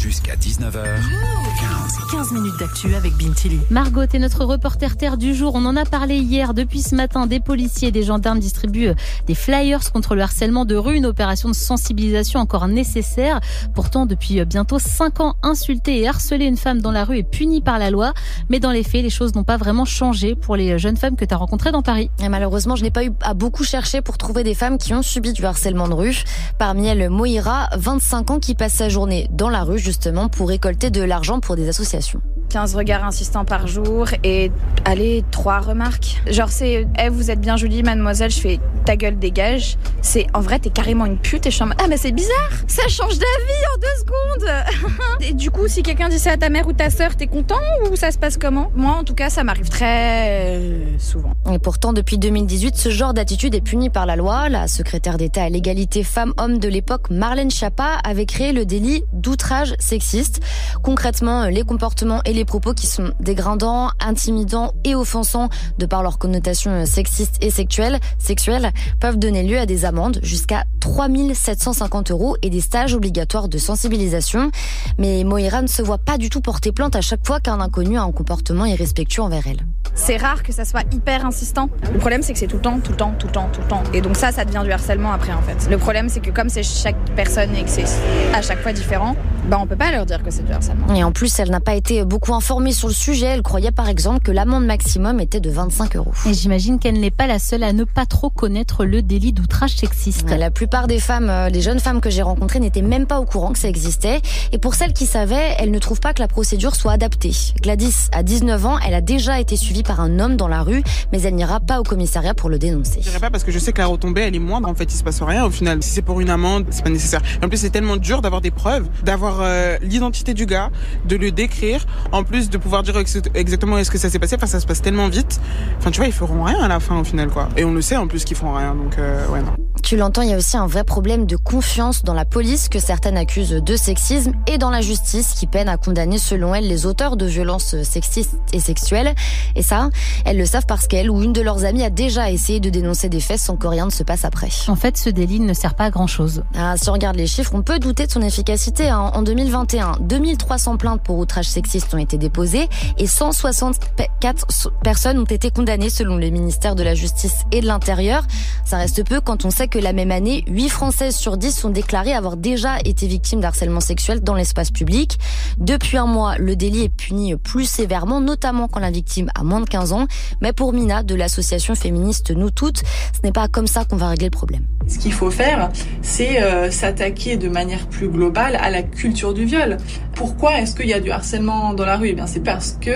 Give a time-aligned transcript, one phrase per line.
[0.00, 2.10] Jusqu'à 19h15.
[2.10, 3.60] 15 minutes d'actu avec Bintili.
[3.68, 5.52] Margot est notre reporter terre du jour.
[5.54, 6.54] On en a parlé hier.
[6.54, 8.94] Depuis ce matin, des policiers et des gendarmes distribuent
[9.26, 13.40] des flyers contre le harcèlement de rue, une opération de sensibilisation encore nécessaire.
[13.74, 17.60] Pourtant, depuis bientôt 5 ans, insulter et harceler une femme dans la rue est puni
[17.60, 18.14] par la loi.
[18.48, 21.26] Mais dans les faits, les choses n'ont pas vraiment changé pour les jeunes femmes que
[21.26, 22.10] tu as rencontrées dans Paris.
[22.24, 25.02] Et malheureusement, je n'ai pas eu à beaucoup chercher pour trouver des femmes qui ont
[25.02, 26.22] subi du harcèlement de rue.
[26.56, 30.90] Parmi elles, Moira, 25 ans, qui passe sa journée dans la rue justement pour récolter
[30.90, 32.22] de l'argent pour des associations.
[32.50, 34.50] 15 regards insistants par jour et
[34.84, 36.20] allez, trois remarques.
[36.28, 39.78] Genre c'est hey, vous êtes bien jolie mademoiselle, je fais ta gueule dégage.
[40.02, 42.12] C'est en vrai t'es carrément une pute et je suis en mode, ah mais c'est
[42.12, 44.90] bizarre, ça change d'avis en deux secondes.
[45.20, 47.60] et du coup si quelqu'un dit ça à ta mère ou ta sœur, t'es content
[47.90, 48.70] ou ça se passe comment?
[48.74, 51.34] Moi en tout cas ça m'arrive très euh, souvent.
[51.52, 54.48] Et pourtant depuis 2018 ce genre d'attitude est puni par la loi.
[54.48, 59.74] La secrétaire d'État à l'égalité femmes-hommes de l'époque Marlène Schiappa avait créé le délit d'outrage
[59.80, 60.40] sexiste.
[60.82, 66.18] Concrètement les comportements et les propos qui sont dégradants, intimidants et offensants de par leur
[66.18, 72.50] connotation sexiste et sexuelle, sexuelle peuvent donner lieu à des amendes jusqu'à 3750 euros et
[72.50, 74.50] des stages obligatoires de sensibilisation.
[74.98, 77.98] Mais Moira ne se voit pas du tout porter plainte à chaque fois qu'un inconnu
[77.98, 79.64] a un comportement irrespectueux envers elle.
[79.94, 81.68] C'est rare que ça soit hyper insistant.
[81.92, 83.60] Le problème, c'est que c'est tout le temps, tout le temps, tout le temps, tout
[83.60, 83.82] le temps.
[83.92, 85.68] Et donc ça, ça devient du harcèlement après, en fait.
[85.68, 87.84] Le problème, c'est que comme c'est chaque personne et que c'est
[88.32, 90.92] à chaque fois différent, bah on peut pas leur dire que c'est du harcèlement.
[90.94, 93.26] Et en plus, elle n'a pas été beaucoup informée sur le sujet.
[93.26, 96.10] Elle croyait par exemple que l'amende maximum était de 25 euros.
[96.28, 99.76] Et j'imagine qu'elle n'est pas la seule à ne pas trop connaître le délit d'outrage
[99.76, 100.28] sexiste.
[100.28, 103.24] La plupart des femmes, euh, les jeunes femmes que j'ai rencontrées n'étaient même pas au
[103.24, 104.20] courant que ça existait.
[104.50, 107.32] Et pour celles qui savaient, elles ne trouvent pas que la procédure soit adaptée.
[107.62, 110.82] Gladys, à 19 ans, elle a déjà été suivie par un homme dans la rue,
[111.12, 113.02] mais elle n'ira pas au commissariat pour le dénoncer.
[113.02, 114.68] Je dirais pas parce que je sais que la retombée, elle est moindre.
[114.68, 115.80] En fait, il se passe rien au final.
[115.80, 117.22] Si c'est pour une amende, c'est pas nécessaire.
[117.40, 120.70] En plus, c'est tellement dur d'avoir des preuves, d'avoir euh, l'identité du gars,
[121.04, 122.96] de le décrire, en plus de pouvoir dire
[123.34, 124.36] exactement est-ce que ça s'est passé.
[124.36, 125.40] Enfin, ça se passe tellement vite.
[125.78, 127.48] Enfin, tu vois, ils feront rien à la fin au final, quoi.
[127.56, 128.74] Et on le sait en plus qu'ils feront rien.
[128.74, 129.52] Donc, euh, ouais, non.
[129.82, 132.78] Tu l'entends, il y a aussi un vrai problème de confiance dans la police que
[132.78, 136.86] certaines accusent de sexisme et dans la justice qui peine à condamner selon elles les
[136.86, 139.14] auteurs de violences sexistes et sexuelles.
[139.56, 139.90] Et ça,
[140.24, 143.08] elles le savent parce qu'elle ou une de leurs amies a déjà essayé de dénoncer
[143.08, 144.50] des faits sans que rien ne se passe après.
[144.68, 146.44] En fait, ce délit ne sert pas à grand chose.
[146.56, 148.88] Ah, si on regarde les chiffres, on peut douter de son efficacité.
[148.88, 149.10] Hein.
[149.14, 152.68] En 2021, 2300 plaintes pour outrage sexiste ont été déposées
[152.98, 154.46] et 164
[154.84, 158.22] personnes ont été condamnées selon les ministères de la Justice et de l'Intérieur.
[158.64, 161.70] Ça reste peu quand on sait que la même année, 8 Françaises sur 10 sont
[161.70, 165.18] déclarées avoir déjà été victimes d'harcèlement sexuel dans l'espace public.
[165.58, 169.60] Depuis un mois, le délit est puni plus sévèrement, notamment quand la victime a moins
[169.60, 170.06] de 15 ans.
[170.40, 174.10] Mais pour Mina, de l'association féministe Nous Toutes, ce n'est pas comme ça qu'on va
[174.10, 174.62] régler le problème.
[174.86, 175.70] Ce qu'il faut faire,
[176.02, 179.76] c'est euh, s'attaquer de manière plus globale à la culture du viol.
[180.14, 182.14] Pourquoi est-ce qu'il y a du harcèlement dans la rue?
[182.16, 182.90] Eh c'est parce que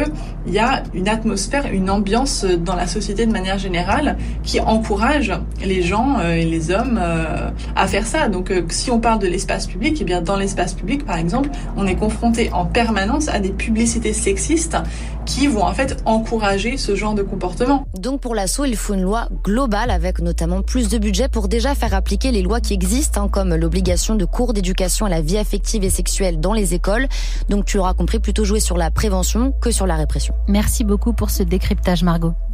[0.47, 5.33] il y a une atmosphère, une ambiance dans la société de manière générale qui encourage
[5.65, 8.28] les gens euh, et les hommes euh, à faire ça.
[8.28, 11.50] Donc, euh, si on parle de l'espace public, eh bien, dans l'espace public, par exemple,
[11.77, 14.77] on est confronté en permanence à des publicités sexistes
[15.25, 17.87] qui vont en fait encourager ce genre de comportement.
[17.99, 21.75] Donc, pour l'assaut, il faut une loi globale avec notamment plus de budget pour déjà
[21.75, 25.38] faire appliquer les lois qui existent, hein, comme l'obligation de cours d'éducation à la vie
[25.38, 27.08] affective et sexuelle dans les écoles.
[27.48, 30.34] Donc, tu l'auras compris, plutôt jouer sur la prévention que sur la répression.
[30.48, 32.34] Merci beaucoup pour ce décryptage, Margot.